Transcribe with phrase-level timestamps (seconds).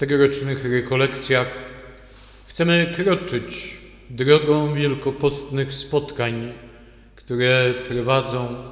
[0.00, 1.48] tegorocznych rekolekcjach
[2.46, 3.76] chcemy kroczyć
[4.10, 6.52] drogą wielkopostnych spotkań,
[7.16, 8.64] które prowadzą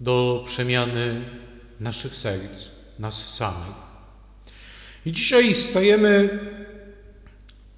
[0.00, 1.24] do przemiany
[1.80, 3.76] naszych serc, nas samych.
[5.06, 6.38] I dzisiaj stajemy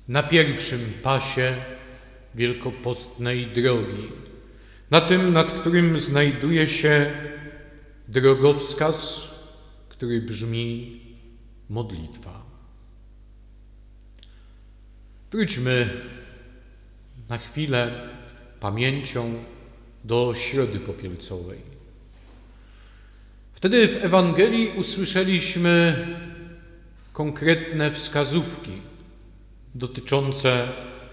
[0.08, 1.54] na pierwszym pasie
[2.34, 4.08] wielkopostnej drogi,
[4.90, 7.10] na tym, nad którym znajduje się
[8.08, 9.28] drogowskaz,
[9.88, 11.00] który brzmi
[11.68, 12.47] modlitwa.
[15.32, 15.90] Wróćmy
[17.28, 18.08] na chwilę
[18.60, 19.34] pamięcią
[20.04, 21.58] do Środy Popielcowej.
[23.52, 26.06] Wtedy w Ewangelii usłyszeliśmy
[27.12, 28.72] konkretne wskazówki
[29.74, 30.68] dotyczące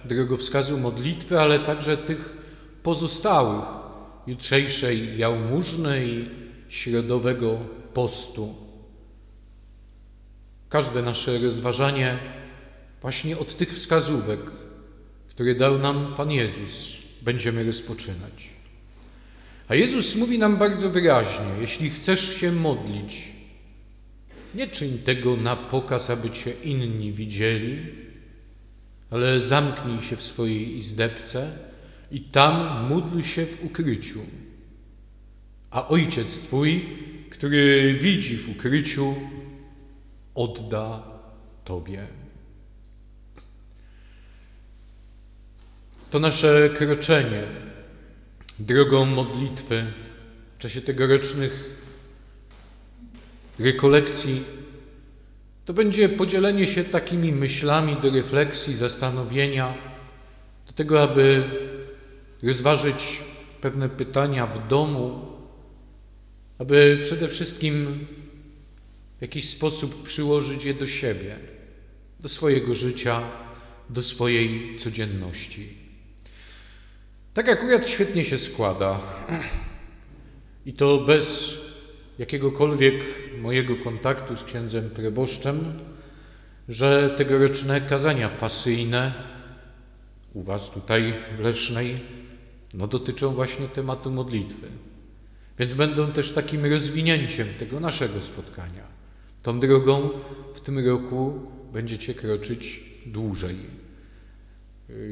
[0.06, 2.38] drogowskazu modlitwy, ale także tych
[2.84, 3.66] pozostałych
[4.28, 6.30] jutrzejszej jałmużny i
[6.70, 7.60] środowego
[7.94, 8.56] postu.
[10.70, 12.20] Każde nasze rozważanie
[13.06, 14.40] właśnie od tych wskazówek,
[15.30, 18.50] które dał nam Pan Jezus, będziemy rozpoczynać.
[19.68, 23.28] A Jezus mówi nam bardzo wyraźnie: jeśli chcesz się modlić,
[24.56, 27.78] nie czyń tego na pokaz, aby cię inni widzieli,
[29.10, 31.58] ale zamknij się w swojej izdebce
[32.12, 34.20] i tam módl się w ukryciu.
[35.72, 36.86] A ojciec twój,
[37.30, 39.16] który widzi w ukryciu,
[40.36, 41.04] odda
[41.64, 42.25] tobie.
[46.16, 47.44] To nasze kroczenie
[48.60, 49.86] drogą modlitwy
[50.58, 51.80] w czasie tegorocznych
[53.60, 54.44] rekolekcji
[55.66, 59.74] to będzie podzielenie się takimi myślami do refleksji, zastanowienia,
[60.68, 61.44] do tego, aby
[62.44, 63.22] rozważyć
[63.62, 65.26] pewne pytania w domu,
[66.58, 68.08] aby przede wszystkim
[69.18, 71.36] w jakiś sposób przyłożyć je do siebie,
[72.20, 73.22] do swojego życia,
[73.90, 75.85] do swojej codzienności.
[77.36, 79.00] Tak akurat świetnie się składa
[80.66, 81.56] i to bez
[82.20, 82.94] jakiegokolwiek
[83.42, 85.74] mojego kontaktu z księdzem proboszczem,
[86.70, 89.14] że tegoroczne kazania pasyjne
[90.34, 92.00] u Was tutaj w Lesznej
[92.74, 94.68] no, dotyczą właśnie tematu modlitwy.
[95.60, 98.84] Więc będą też takim rozwinięciem tego naszego spotkania.
[99.44, 100.10] Tą drogą
[100.56, 101.42] w tym roku
[101.74, 103.56] będziecie kroczyć dłużej.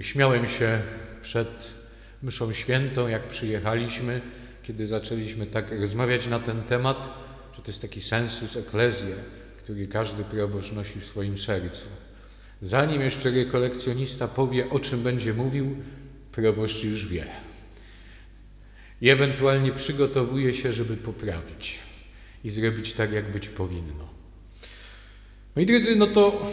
[0.02, 0.81] Śmiałem się
[1.22, 1.83] przed
[2.23, 4.22] mszą świętą, jak przyjechaliśmy,
[4.63, 7.09] kiedy zaczęliśmy tak rozmawiać na ten temat,
[7.56, 9.16] że to jest taki sensus ecclesiae,
[9.57, 11.85] który każdy proboszcz nosi w swoim sercu.
[12.61, 15.75] Zanim jeszcze rekolekcjonista powie, o czym będzie mówił,
[16.31, 17.25] proboszcz już wie.
[19.01, 21.79] I ewentualnie przygotowuje się, żeby poprawić
[22.44, 24.07] i zrobić tak, jak być powinno.
[25.55, 26.51] Moi drodzy, no to,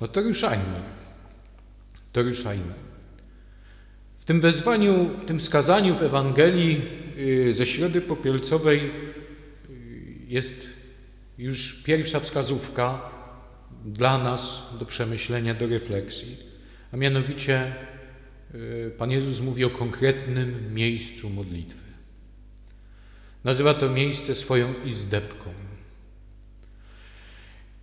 [0.00, 0.80] no to ruszajmy.
[2.12, 2.87] To ruszajmy.
[4.28, 6.80] Tym wezwaniu, w tym skazaniu w Ewangelii
[7.18, 8.90] y, ze Środy Popielcowej y,
[10.28, 10.66] jest
[11.38, 13.00] już pierwsza wskazówka
[13.84, 16.36] dla nas do przemyślenia, do refleksji.
[16.92, 17.72] A mianowicie
[18.54, 21.88] y, Pan Jezus mówi o konkretnym miejscu modlitwy.
[23.44, 25.50] Nazywa to miejsce swoją izdebką.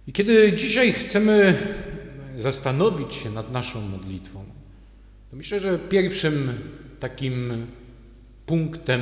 [0.07, 1.67] I kiedy dzisiaj chcemy
[2.39, 4.54] zastanowić się nad naszą modlitwą,
[5.35, 6.49] myślę, że pierwszym
[6.99, 7.67] takim
[8.45, 9.01] punktem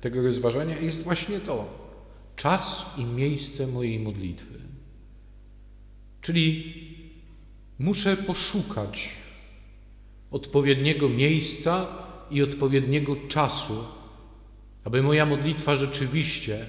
[0.00, 1.84] tego rozważania jest właśnie to
[2.36, 4.58] czas i miejsce mojej modlitwy.
[6.20, 6.74] Czyli
[7.78, 9.10] muszę poszukać
[10.30, 11.88] odpowiedniego miejsca
[12.30, 13.84] i odpowiedniego czasu,
[14.84, 16.66] aby moja modlitwa rzeczywiście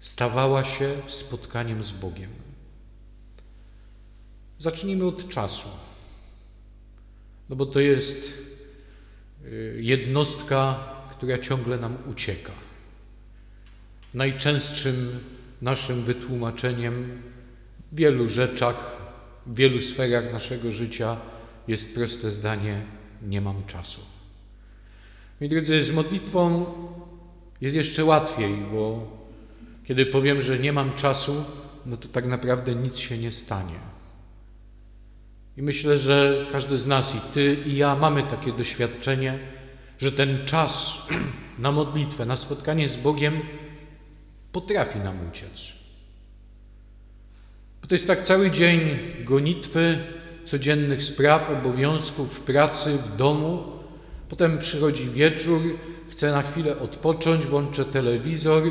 [0.00, 2.30] stawała się spotkaniem z Bogiem.
[4.58, 5.68] Zacznijmy od czasu.
[7.48, 8.32] No bo to jest
[9.44, 12.52] y, jednostka, która ciągle nam ucieka.
[14.14, 15.20] Najczęstszym
[15.62, 17.22] naszym wytłumaczeniem
[17.92, 19.02] w wielu rzeczach,
[19.46, 21.16] w wielu sferach naszego życia
[21.68, 22.82] jest proste zdanie:
[23.22, 24.00] nie mam czasu.
[25.40, 26.66] Moi drodzy, z modlitwą
[27.60, 29.12] jest jeszcze łatwiej, bo
[29.84, 31.44] kiedy powiem, że nie mam czasu,
[31.86, 33.95] no to tak naprawdę nic się nie stanie.
[35.56, 39.38] I myślę, że każdy z nas, i ty, i ja, mamy takie doświadczenie,
[39.98, 40.92] że ten czas
[41.58, 43.40] na modlitwę, na spotkanie z Bogiem
[44.52, 45.72] potrafi nam uciec.
[47.82, 49.98] Bo to jest tak cały dzień gonitwy,
[50.44, 53.64] codziennych spraw, obowiązków, pracy, w domu.
[54.28, 55.60] Potem przychodzi wieczór,
[56.10, 58.62] chcę na chwilę odpocząć, włączę telewizor,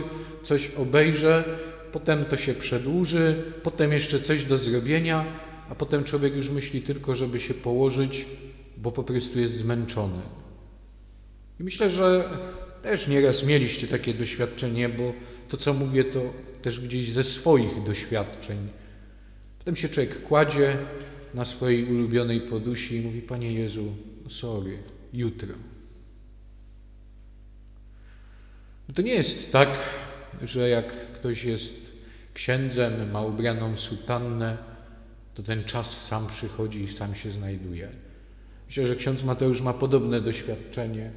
[0.43, 1.43] coś obejrzę,
[1.91, 5.25] potem to się przedłuży, potem jeszcze coś do zrobienia,
[5.69, 8.25] a potem człowiek już myśli tylko, żeby się położyć,
[8.77, 10.21] bo po prostu jest zmęczony.
[11.59, 12.29] I myślę, że
[12.81, 15.13] też nieraz mieliście takie doświadczenie, bo
[15.49, 18.57] to, co mówię, to też gdzieś ze swoich doświadczeń.
[19.59, 20.77] Potem się człowiek kładzie
[21.33, 23.95] na swojej ulubionej podusi i mówi: Panie Jezu,
[24.29, 24.77] sorry,
[25.13, 25.55] jutro.
[28.93, 29.69] To nie jest tak,
[30.43, 31.73] że jak ktoś jest
[32.33, 34.57] księdzem, ma ubraną sutannę,
[35.35, 37.89] to ten czas sam przychodzi i sam się znajduje.
[38.67, 41.11] Myślę, że ksiądz Mateusz ma podobne doświadczenie,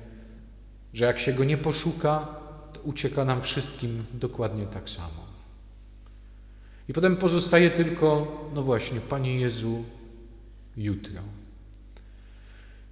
[0.94, 2.28] że jak się go nie poszuka,
[2.72, 5.28] to ucieka nam wszystkim dokładnie tak samo.
[6.88, 9.84] I potem pozostaje tylko, no właśnie, Panie Jezu,
[10.76, 11.22] jutro.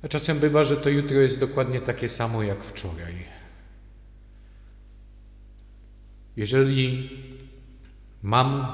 [0.02, 3.14] A czasem bywa, że to jutro jest dokładnie takie samo jak wczoraj.
[6.36, 7.10] Jeżeli
[8.22, 8.66] mam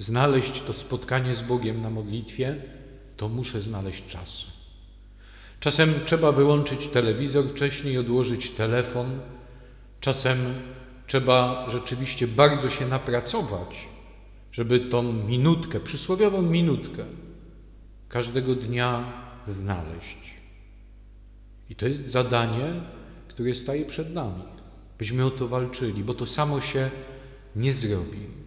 [0.00, 2.56] znaleźć to spotkanie z Bogiem na modlitwie,
[3.16, 4.46] to muszę znaleźć czas.
[5.60, 9.20] Czasem trzeba wyłączyć telewizor wcześniej, odłożyć telefon.
[10.00, 10.38] Czasem
[11.06, 13.88] trzeba rzeczywiście bardzo się napracować,
[14.52, 17.04] żeby tą minutkę, przysłowiową minutkę,
[18.08, 19.12] każdego dnia
[19.46, 20.34] znaleźć.
[21.70, 22.72] I to jest zadanie,
[23.28, 24.42] które staje przed nami,
[24.98, 26.90] byśmy o to walczyli, bo to samo się
[27.56, 28.39] nie zrobi.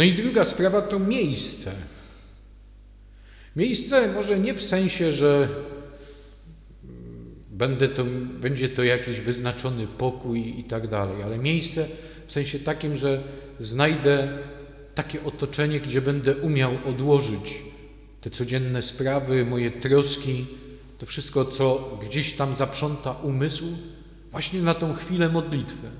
[0.00, 1.72] No i druga sprawa to miejsce.
[3.56, 5.48] Miejsce może nie w sensie, że
[7.50, 8.04] będę to,
[8.40, 11.88] będzie to jakiś wyznaczony pokój i tak dalej, ale miejsce
[12.26, 13.22] w sensie takim, że
[13.60, 14.38] znajdę
[14.94, 17.62] takie otoczenie, gdzie będę umiał odłożyć
[18.20, 20.46] te codzienne sprawy, moje troski,
[20.98, 23.64] to wszystko, co gdzieś tam zaprząta umysł,
[24.30, 25.90] właśnie na tą chwilę modlitwy.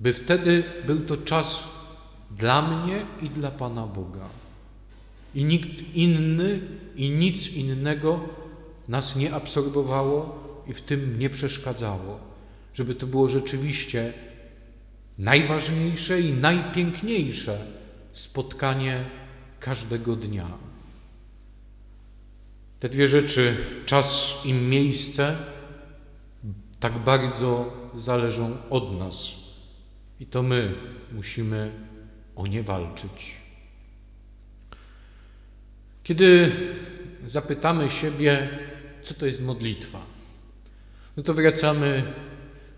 [0.00, 1.79] By wtedy był to czas
[2.30, 4.28] dla mnie i dla Pana Boga.
[5.34, 6.60] I nikt inny
[6.96, 8.20] i nic innego
[8.88, 12.20] nas nie absorbowało i w tym nie przeszkadzało.
[12.74, 14.12] Żeby to było rzeczywiście
[15.18, 17.58] najważniejsze i najpiękniejsze
[18.12, 19.04] spotkanie
[19.60, 20.46] każdego dnia.
[22.80, 23.56] Te dwie rzeczy,
[23.86, 25.36] czas i miejsce,
[26.80, 29.28] tak bardzo zależą od nas.
[30.20, 30.74] I to my
[31.12, 31.72] musimy
[32.40, 33.34] o nie walczyć.
[36.02, 36.52] Kiedy
[37.26, 38.48] zapytamy siebie,
[39.02, 40.00] co to jest modlitwa,
[41.16, 42.02] no to wracamy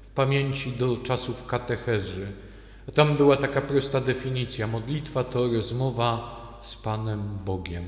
[0.03, 2.26] w pamięci do czasów katechezy.
[2.88, 7.85] A tam była taka prosta definicja: modlitwa to rozmowa z Panem Bogiem.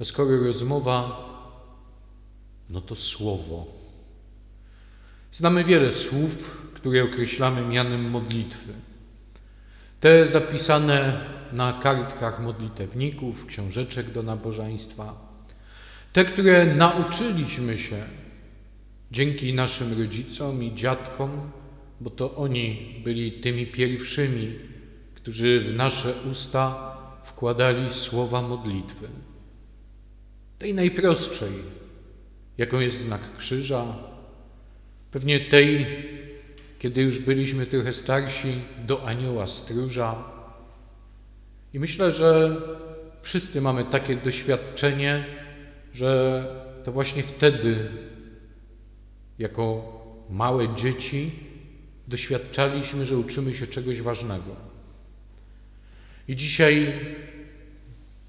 [0.00, 1.24] A skoro rozmowa,
[2.70, 3.66] no to słowo.
[5.32, 8.72] Znamy wiele słów, które określamy mianem modlitwy.
[10.00, 11.20] Te zapisane
[11.52, 15.14] na kartkach modlitewników, książeczek do nabożeństwa.
[16.12, 17.96] Te, które nauczyliśmy się
[19.10, 21.50] dzięki naszym rodzicom i dziadkom,
[22.00, 24.58] bo to oni byli tymi pierwszymi,
[25.14, 29.08] którzy w nasze usta wkładali słowa modlitwy.
[30.58, 31.52] Tej najprostszej,
[32.58, 33.84] jaką jest znak krzyża,
[35.10, 35.86] pewnie tej,
[36.78, 40.24] kiedy już byliśmy trochę starsi, do anioła stróża.
[41.74, 42.56] I myślę, że
[43.22, 45.24] wszyscy mamy takie doświadczenie,
[45.94, 46.44] że
[46.84, 47.88] to właśnie wtedy,
[49.38, 49.92] jako
[50.30, 51.30] małe dzieci,
[52.08, 54.56] doświadczaliśmy, że uczymy się czegoś ważnego.
[56.28, 56.92] I dzisiaj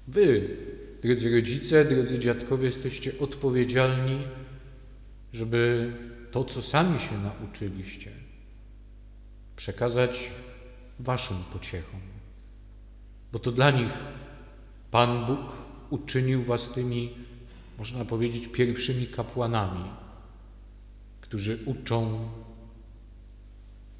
[0.08, 0.56] Wy,
[1.02, 4.18] drodzy rodzice, drodzy dziadkowie, jesteście odpowiedzialni,
[5.32, 5.92] żeby
[6.30, 8.10] to, co sami się nauczyliście,
[9.58, 10.30] przekazać
[10.98, 12.00] Waszym pociechom.
[13.32, 13.92] Bo to dla nich
[14.90, 15.38] Pan Bóg
[15.90, 17.14] uczynił Was tymi,
[17.78, 19.84] można powiedzieć, pierwszymi kapłanami,
[21.20, 22.28] którzy uczą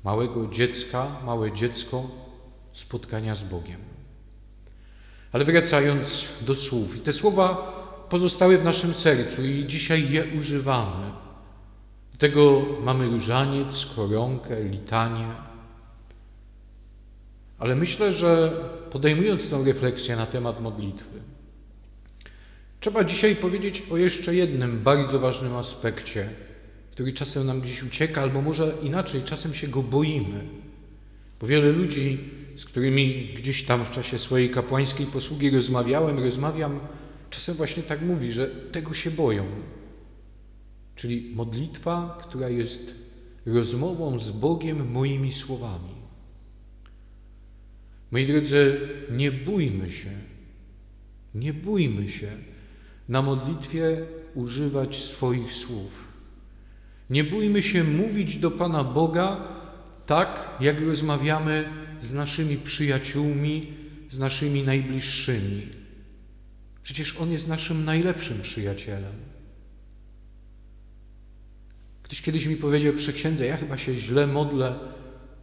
[0.05, 2.11] małego dziecka, małe dziecko
[2.73, 3.81] spotkania z Bogiem.
[5.33, 7.55] Ale wracając do słów, i te słowa
[8.11, 11.13] pozostały w naszym sercu i dzisiaj je używamy.
[12.13, 15.48] Do tego mamy różaniec, koronkę, litanie.
[17.59, 18.53] Ale myślę, że
[18.91, 21.21] podejmując tę refleksję na temat modlitwy,
[22.81, 26.29] trzeba dzisiaj powiedzieć o jeszcze jednym bardzo ważnym aspekcie,
[26.91, 30.45] który czasem nam gdzieś ucieka, albo może inaczej, czasem się go boimy.
[31.41, 32.19] Bo wiele ludzi,
[32.57, 36.81] z którymi gdzieś tam w czasie swojej kapłańskiej posługi rozmawiałem, rozmawiam,
[37.31, 39.45] czasem właśnie tak mówi, że tego się boją.
[40.97, 42.95] Czyli modlitwa, która jest
[43.47, 45.98] rozmową z Bogiem moimi słowami.
[48.11, 50.11] Moi drodzy, nie bójmy się,
[51.35, 52.29] nie bójmy się
[53.09, 56.09] na modlitwie używać swoich słów.
[57.11, 59.49] Nie bójmy się mówić do Pana Boga
[60.07, 61.69] tak, jak rozmawiamy
[62.03, 63.73] z naszymi przyjaciółmi,
[64.11, 65.63] z naszymi najbliższymi.
[66.83, 69.13] Przecież On jest naszym najlepszym przyjacielem.
[72.03, 74.79] Ktoś kiedyś mi powiedział przy księdze, ja chyba się źle modlę,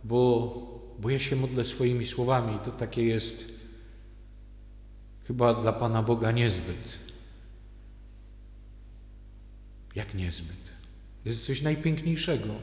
[0.04, 2.60] bo, bo ja się modlę swoimi słowami.
[2.66, 3.46] To takie jest
[5.28, 7.00] chyba dla Pana Boga niezbyt.
[9.96, 10.66] Jak niezbyt?
[11.26, 12.54] Jest coś najpiękniejszego,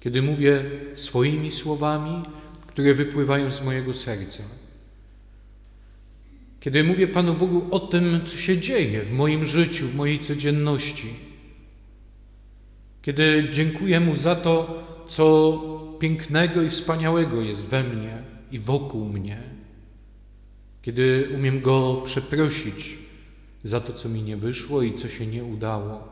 [0.00, 2.22] kiedy mówię swoimi słowami,
[2.66, 4.42] które wypływają z mojego serca.
[6.60, 11.14] Kiedy mówię Panu Bogu o tym, co się dzieje w moim życiu, w mojej codzienności.
[13.02, 15.60] Kiedy dziękuję Mu za to, co
[16.04, 19.38] pięknego i wspaniałego jest we mnie i wokół mnie.
[20.82, 22.98] Kiedy umiem Go przeprosić
[23.64, 26.08] za to, co mi nie wyszło i co się nie udało.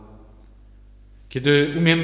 [1.28, 2.00] Kiedy umiem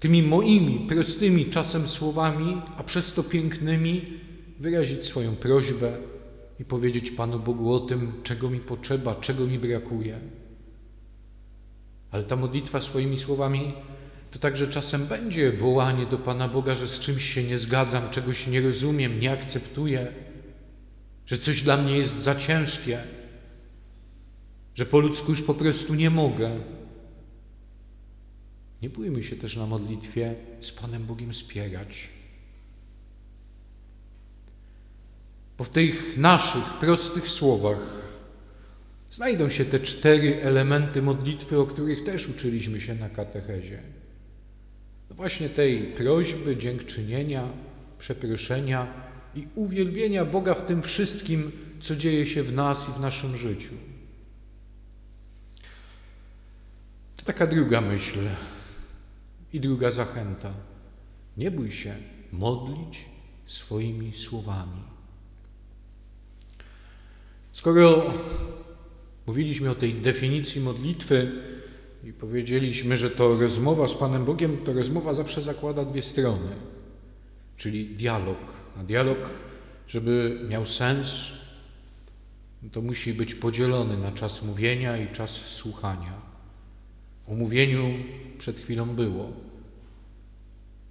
[0.00, 4.02] tymi moimi prostymi czasem słowami, a przez to pięknymi,
[4.60, 5.92] wyrazić swoją prośbę
[6.60, 10.18] i powiedzieć Panu Bogu o tym, czego mi potrzeba, czego mi brakuje.
[12.10, 13.72] Ale ta modlitwa swoimi słowami
[14.32, 18.46] to także czasem będzie wołanie do Pana Boga, że z czymś się nie zgadzam, czegoś
[18.46, 20.12] nie rozumiem, nie akceptuję,
[21.26, 22.98] że coś dla mnie jest za ciężkie,
[24.74, 26.50] że po ludzku już po prostu nie mogę.
[28.82, 32.08] Nie bójmy się też na modlitwie z Panem Bogiem spierać.
[35.58, 38.02] Bo w tych naszych prostych słowach
[39.10, 44.01] znajdą się te cztery elementy modlitwy, o których też uczyliśmy się na katechezie.
[45.12, 47.48] No właśnie tej prośby, dziękczynienia,
[47.98, 48.86] przeproszenia
[49.34, 53.74] i uwielbienia Boga w tym wszystkim, co dzieje się w nas i w naszym życiu.
[57.16, 58.18] To taka druga myśl
[59.52, 60.54] i druga zachęta.
[61.36, 61.94] Nie bój się
[62.32, 63.04] modlić
[63.46, 64.82] swoimi słowami.
[67.52, 68.14] Skoro
[69.26, 71.32] mówiliśmy o tej definicji modlitwy
[72.04, 76.50] i powiedzieliśmy, że to rozmowa z Panem Bogiem, to rozmowa zawsze zakłada dwie strony,
[77.56, 78.38] czyli dialog.
[78.80, 79.18] A dialog,
[79.88, 81.08] żeby miał sens,
[82.72, 86.12] to musi być podzielony na czas mówienia i czas słuchania.
[87.28, 87.84] O mówieniu
[88.38, 89.32] przed chwilą było.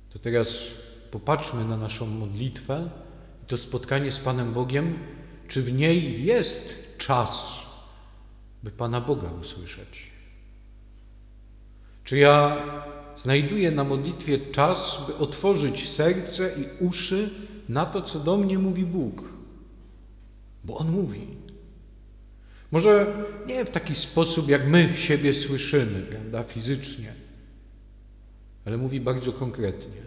[0.09, 0.67] To teraz
[1.11, 2.89] popatrzmy na naszą modlitwę
[3.43, 4.99] i to spotkanie z Panem Bogiem,
[5.47, 7.59] czy w niej jest czas,
[8.63, 10.10] by Pana Boga usłyszeć.
[12.03, 12.57] Czy ja
[13.17, 17.29] znajduję na modlitwie czas, by otworzyć serce i uszy
[17.69, 19.23] na to, co do mnie mówi Bóg?
[20.63, 21.27] Bo On mówi.
[22.71, 23.13] Może
[23.47, 27.13] nie w taki sposób, jak my siebie słyszymy, prawda, fizycznie,
[28.65, 30.01] ale mówi bardzo konkretnie.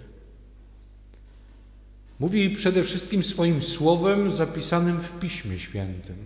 [2.21, 6.17] Mówi przede wszystkim swoim słowem zapisanym w Piśmie Świętym.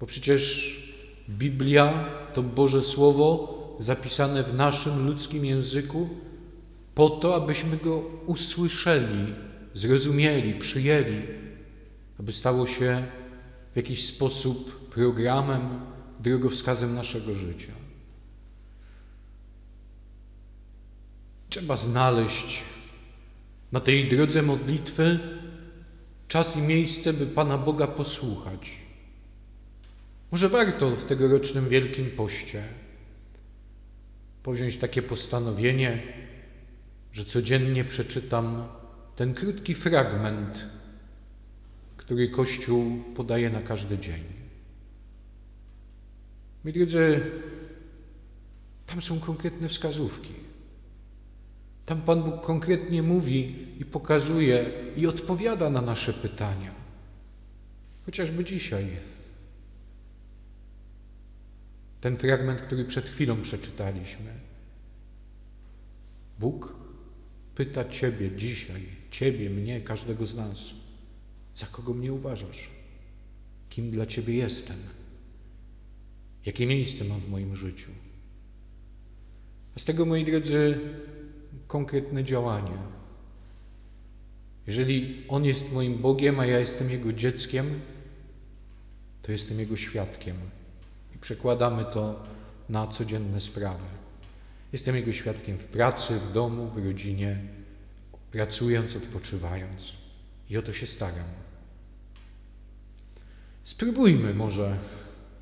[0.00, 0.76] Bo przecież
[1.28, 6.08] Biblia to Boże Słowo zapisane w naszym ludzkim języku,
[6.94, 9.34] po to, abyśmy go usłyszeli,
[9.74, 11.22] zrozumieli, przyjęli,
[12.20, 13.04] aby stało się
[13.72, 15.80] w jakiś sposób programem,
[16.20, 17.72] drogowskazem naszego życia.
[21.48, 22.62] Trzeba znaleźć
[23.72, 25.18] na tej drodze modlitwy
[26.28, 28.70] czas i miejsce, by Pana Boga posłuchać.
[30.30, 32.64] Może warto w tegorocznym Wielkim Poście
[34.42, 36.02] powziąć takie postanowienie,
[37.12, 38.64] że codziennie przeczytam
[39.16, 40.66] ten krótki fragment,
[41.96, 44.22] który Kościół podaje na każdy dzień.
[46.64, 47.20] Moi drodzy,
[48.86, 50.34] tam są konkretne wskazówki.
[51.86, 56.74] Tam Pan Bóg konkretnie mówi i pokazuje i odpowiada na nasze pytania.
[58.06, 58.86] Chociażby dzisiaj.
[62.02, 64.32] Ten fragment, który przed chwilą przeczytaliśmy.
[66.38, 66.74] Bóg
[67.54, 70.58] pyta Ciebie dzisiaj, Ciebie, mnie, każdego z nas,
[71.54, 72.70] za kogo mnie uważasz?
[73.68, 74.76] Kim dla Ciebie jestem?
[76.46, 77.90] Jakie miejsce mam w moim życiu?
[79.76, 80.78] A z tego, moi drodzy,
[81.66, 82.78] konkretne działanie.
[84.66, 87.80] Jeżeli On jest moim Bogiem, a ja jestem Jego dzieckiem,
[89.22, 90.36] to jestem Jego świadkiem.
[91.22, 92.22] Przekładamy to
[92.68, 93.84] na codzienne sprawy.
[94.72, 97.38] Jestem Jego świadkiem w pracy, w domu, w rodzinie,
[98.30, 99.92] pracując, odpoczywając.
[100.50, 101.24] I o to się staram.
[103.64, 104.76] Spróbujmy może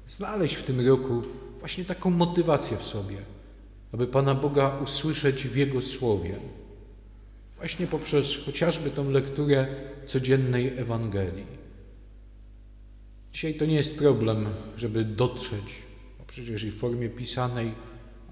[0.09, 1.23] znaleźć w tym roku
[1.61, 3.17] właśnie taką motywację w sobie,
[3.93, 6.37] aby Pana Boga usłyszeć w Jego Słowie.
[7.57, 9.67] Właśnie poprzez chociażby tą lekturę
[10.07, 11.47] codziennej Ewangelii.
[13.33, 14.47] Dzisiaj to nie jest problem,
[14.77, 15.65] żeby dotrzeć,
[16.19, 17.73] bo przecież i w formie pisanej,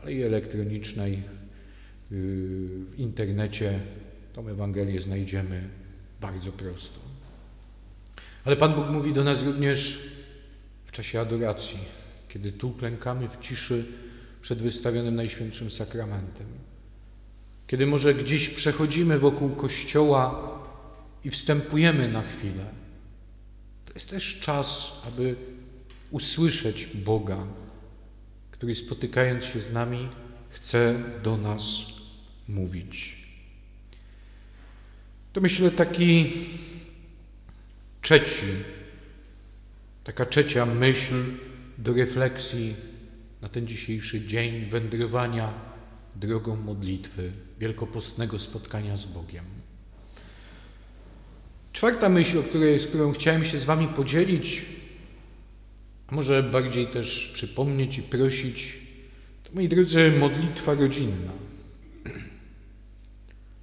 [0.03, 1.23] ale i elektronicznej, yy,
[2.11, 3.81] w internecie
[4.33, 5.69] tą Ewangelię znajdziemy
[6.21, 7.01] bardzo prosto.
[8.45, 10.09] Ale Pan Bóg mówi do nas również
[10.87, 11.79] w czasie adoracji,
[12.29, 13.85] kiedy tu klękamy w ciszy
[14.43, 16.47] przed wystawionym Najświętszym Sakramentem.
[17.67, 20.49] Kiedy może gdzieś przechodzimy wokół kościoła
[21.25, 22.65] i wstępujemy na chwilę.
[23.99, 25.37] Jest też czas, aby
[26.11, 27.47] usłyszeć Boga,
[28.51, 30.09] który spotykając się z nami
[30.49, 31.63] chce do nas
[32.49, 33.17] mówić.
[35.33, 36.33] To myślę taki
[38.03, 38.47] trzeci,
[40.05, 41.25] taka trzecia myśl
[41.79, 42.77] do refleksji
[43.43, 45.55] na ten dzisiejszy dzień wędrowania
[46.17, 49.45] drogą modlitwy, wielkopostnego spotkania z Bogiem.
[51.79, 54.65] Czwarta myśl, o której, z którą chciałem się z Wami podzielić,
[56.11, 58.79] może bardziej też przypomnieć i prosić,
[59.45, 61.33] to moi drodzy, modlitwa rodzinna.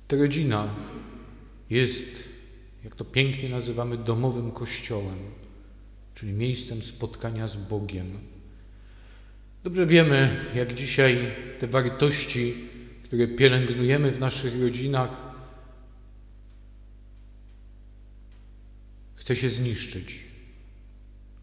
[0.07, 0.75] Ta rodzina
[1.69, 2.03] jest,
[2.84, 5.17] jak to pięknie nazywamy, domowym kościołem,
[6.13, 8.07] czyli miejscem spotkania z Bogiem.
[9.63, 12.53] Dobrze wiemy, jak dzisiaj te wartości,
[13.03, 15.35] które pielęgnujemy w naszych rodzinach,
[19.25, 20.20] chce się zniszczyć,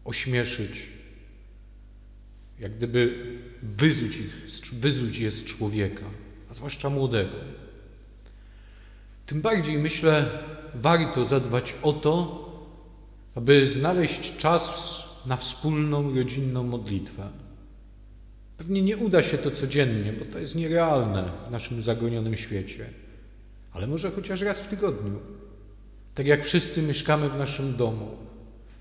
[0.05, 0.87] ośmieszyć,
[2.59, 3.25] jak gdyby
[3.63, 6.05] wyzuć, ich, wyzuć je z człowieka,
[6.51, 7.35] a zwłaszcza młodego.
[9.25, 10.39] Tym bardziej myślę,
[10.75, 12.43] warto zadbać o to,
[13.35, 14.71] aby znaleźć czas
[15.25, 17.29] na wspólną rodzinną modlitwę.
[18.57, 22.89] Pewnie nie uda się to codziennie, bo to jest nierealne w naszym zagonionym świecie,
[23.71, 25.19] ale może chociaż raz w tygodniu.
[26.15, 28.17] Tak jak wszyscy mieszkamy w naszym domu,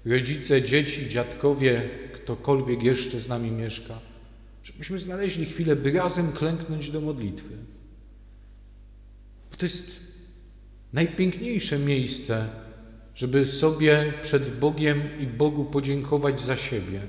[0.05, 3.99] rodzice, dzieci, dziadkowie, ktokolwiek jeszcze z nami mieszka,
[4.65, 7.55] żebyśmy znaleźli chwilę, by razem klęknąć do modlitwy.
[9.51, 9.87] Bo to jest
[10.93, 12.49] najpiękniejsze miejsce,
[13.15, 17.01] żeby sobie przed Bogiem i Bogu podziękować za siebie,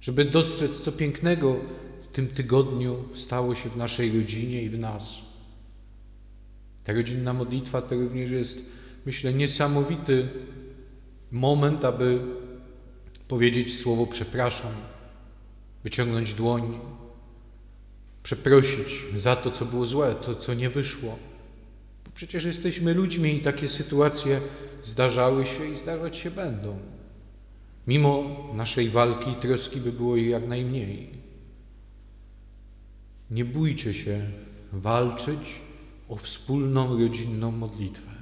[0.00, 1.56] żeby dostrzec, co pięknego
[2.02, 5.14] w tym tygodniu stało się w naszej rodzinie i w nas.
[6.84, 8.58] Ta rodzinna modlitwa to również jest,
[9.08, 10.28] myślę, niesamowity
[11.32, 12.20] moment, aby
[13.28, 14.72] powiedzieć słowo przepraszam,
[15.84, 16.78] wyciągnąć dłoń,
[18.22, 21.18] przeprosić za to, co było złe, to, co nie wyszło.
[22.04, 24.40] Bo przecież jesteśmy ludźmi i takie sytuacje
[24.84, 26.78] zdarzały się i zdarzać się będą.
[27.86, 31.10] Mimo naszej walki i troski by było jej jak najmniej.
[33.30, 34.30] Nie bójcie się
[34.72, 35.60] walczyć
[36.08, 38.17] o wspólną rodzinną modlitwę.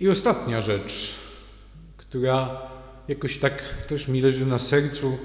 [0.00, 1.14] I ostatnia rzecz,
[1.96, 2.62] która
[3.08, 5.18] jakoś tak też mi leży na sercu,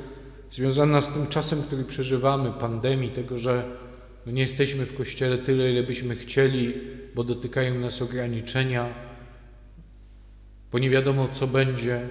[0.51, 3.63] związana z tym czasem, który przeżywamy, pandemii, tego, że
[4.25, 6.73] no nie jesteśmy w kościele tyle, ile byśmy chcieli,
[7.15, 8.93] bo dotykają nas ograniczenia,
[10.71, 12.07] bo nie wiadomo, co będzie.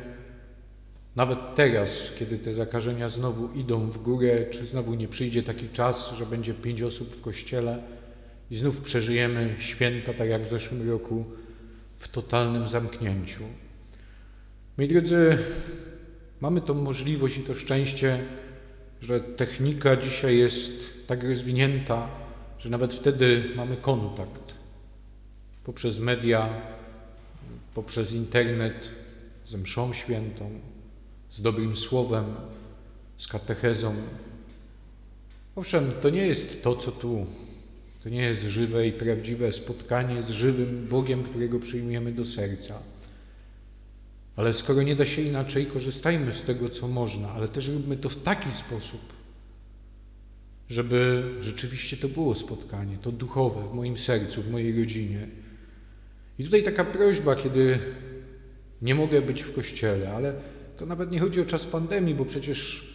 [1.17, 6.13] Nawet teraz, kiedy te zakażenia znowu idą w górę, czy znowu nie przyjdzie taki czas,
[6.19, 7.83] że będzie pięć osób w kościele
[8.51, 11.25] i znów przeżyjemy święta, tak jak w zeszłym roku,
[12.01, 13.43] w totalnym zamknięciu.
[14.79, 15.39] Moi drodzy,
[16.41, 18.25] mamy tą możliwość i to szczęście,
[19.01, 20.73] że technika dzisiaj jest
[21.07, 22.09] tak rozwinięta,
[22.59, 24.55] że nawet wtedy mamy kontakt
[25.65, 26.49] poprzez media,
[27.75, 28.91] poprzez internet
[29.49, 30.51] ze mszą świętą,
[31.31, 32.25] z dobrym słowem,
[33.19, 33.95] z katechezą.
[35.57, 37.27] Owszem, to nie jest to, co tu.
[38.03, 42.79] To nie jest żywe i prawdziwe spotkanie z żywym Bogiem, którego przyjmujemy do serca.
[44.37, 48.09] Ale skoro nie da się inaczej, korzystajmy z tego, co można, ale też róbmy to
[48.09, 49.01] w taki sposób,
[50.69, 55.27] żeby rzeczywiście to było spotkanie, to duchowe w moim sercu, w mojej rodzinie.
[56.39, 57.79] I tutaj taka prośba, kiedy
[58.83, 60.35] nie mogę być w kościele, ale
[60.77, 62.90] to nawet nie chodzi o czas pandemii, bo przecież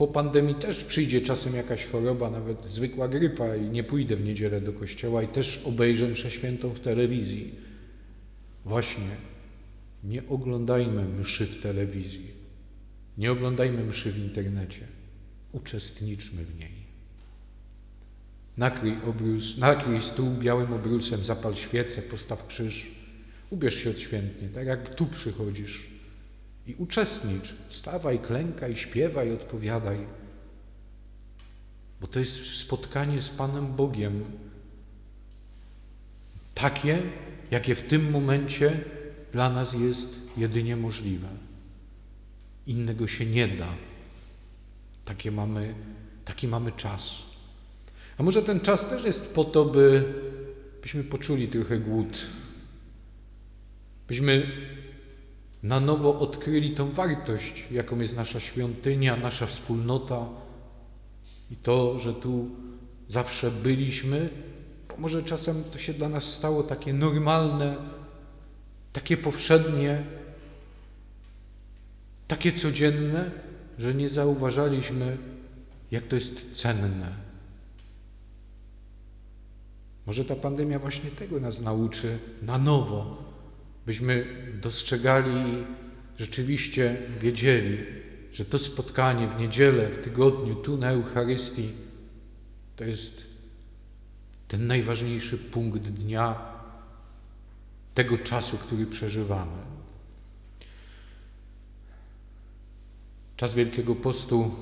[0.00, 4.60] po pandemii też przyjdzie czasem jakaś choroba, nawet zwykła grypa i nie pójdę w niedzielę
[4.60, 7.54] do kościoła i też obejrzę mszę świętą w telewizji.
[8.64, 9.10] Właśnie,
[10.04, 12.30] nie oglądajmy mszy w telewizji,
[13.18, 14.86] nie oglądajmy mszy w internecie,
[15.52, 16.74] uczestniczmy w niej.
[18.56, 22.90] nakryj, obrus, nakryj stół białym obrusem, zapal świecę, postaw krzyż.
[23.50, 25.99] Ubierz się odświętnie, tak jak tu przychodzisz.
[26.70, 27.54] I uczestnicz.
[27.68, 29.98] Wstawaj, klękaj, śpiewaj, odpowiadaj.
[32.00, 34.24] Bo to jest spotkanie z Panem Bogiem.
[36.54, 37.02] Takie,
[37.50, 38.84] jakie w tym momencie
[39.32, 41.28] dla nas jest jedynie możliwe.
[42.66, 43.74] Innego się nie da.
[45.04, 45.74] Takie mamy,
[46.24, 47.14] taki mamy czas.
[48.18, 50.14] A może ten czas też jest po to, by,
[50.82, 52.26] byśmy poczuli trochę głód,
[54.08, 54.46] byśmy
[55.62, 60.28] na nowo odkryli tą wartość, jaką jest nasza świątynia, nasza wspólnota
[61.50, 62.48] i to, że tu
[63.08, 64.28] zawsze byliśmy,
[64.88, 67.76] bo może czasem to się dla nas stało takie normalne,
[68.92, 70.04] takie powszednie,
[72.28, 73.30] takie codzienne,
[73.78, 75.16] że nie zauważaliśmy,
[75.90, 77.12] jak to jest cenne.
[80.06, 83.29] Może ta pandemia właśnie tego nas nauczy na nowo,
[83.86, 84.26] byśmy
[84.62, 85.64] dostrzegali i
[86.18, 87.78] rzeczywiście wiedzieli,
[88.32, 91.72] że to spotkanie w niedzielę, w tygodniu, tu na Eucharystii,
[92.76, 93.24] to jest
[94.48, 96.50] ten najważniejszy punkt dnia,
[97.94, 99.62] tego czasu, który przeżywamy.
[103.36, 104.54] Czas Wielkiego Postu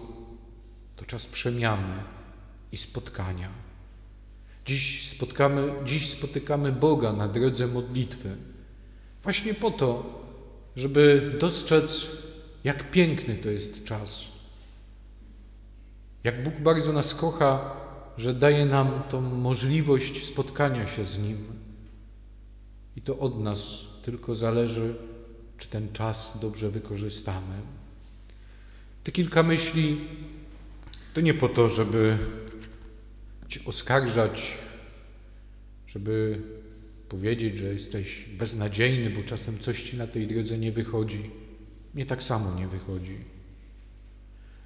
[0.97, 2.03] to czas przemiany
[2.73, 3.49] i spotkania.
[4.67, 8.37] Dziś, spotkamy, dziś spotykamy Boga na drodze modlitwy.
[9.29, 10.21] Właśnie po to,
[10.77, 12.07] żeby dostrzec,
[12.65, 14.21] jak piękny to jest czas.
[16.25, 17.77] Jak Bóg bardzo nas kocha,
[18.19, 21.47] że daje nam tą możliwość spotkania się z Nim.
[22.97, 23.67] I to od nas
[24.03, 24.95] tylko zależy,
[25.59, 27.55] czy ten czas dobrze wykorzystamy.
[29.05, 30.01] Te kilka myśli
[31.15, 32.19] to nie po to, żeby
[33.49, 34.59] Cię oskarżać,
[35.87, 36.43] żeby
[37.09, 41.31] powiedzieć, że jesteś beznadziejny, bo czasem coś Ci na tej drodze nie wychodzi.
[41.95, 43.17] Mnie tak samo nie wychodzi.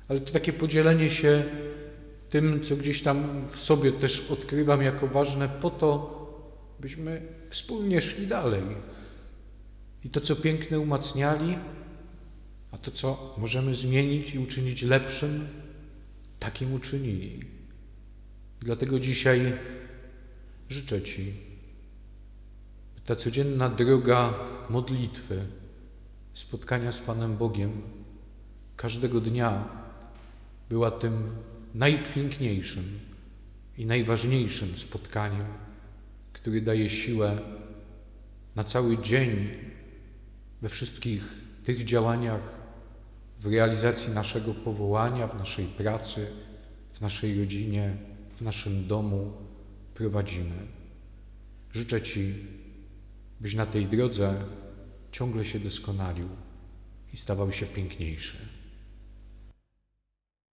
[0.08, 1.44] Ale to takie podzielenie się
[2.30, 6.22] tym, co gdzieś tam w sobie też odkrywam jako ważne, po to,
[6.80, 8.62] byśmy wspólnie szli dalej.
[10.04, 11.58] I to, co piękne, umacniali,
[12.70, 15.48] a to, co możemy zmienić i uczynić lepszym,
[16.38, 17.40] takim uczynili.
[18.60, 19.52] Dlatego dzisiaj
[20.68, 21.32] życzę Ci,
[23.06, 24.34] ta codzienna droga
[24.70, 25.46] modlitwy,
[26.34, 27.82] spotkania z Panem Bogiem
[28.76, 29.68] każdego dnia
[30.68, 31.30] była tym
[31.74, 32.98] najpiękniejszym
[33.78, 35.46] i najważniejszym spotkaniem,
[36.32, 37.38] który daje siłę
[38.56, 39.48] na cały dzień
[40.62, 41.34] we wszystkich
[41.64, 42.62] tych działaniach,
[43.40, 46.26] w realizacji naszego powołania, w naszej pracy,
[46.92, 47.96] w naszej rodzinie,
[48.36, 49.32] w naszym domu
[49.94, 50.56] prowadzimy.
[51.72, 52.34] Życzę Ci,
[53.42, 54.44] byś na tej drodze
[55.12, 56.28] ciągle się doskonalił
[57.12, 58.36] i stawał się piękniejszy.